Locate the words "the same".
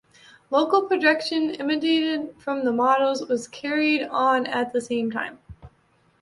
4.73-5.11